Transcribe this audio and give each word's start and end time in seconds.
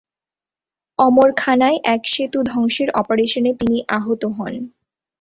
অমরখানায় 0.99 1.77
এক 1.85 2.01
সেতু 2.05 2.39
ধ্বংসের 2.43 2.89
অপারেশনে 2.91 3.51
তিনি 3.53 3.77
আহত 3.97 4.21
হন। 4.37 4.53